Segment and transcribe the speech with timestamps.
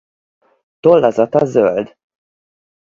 [0.87, 1.95] Tollazata zöld.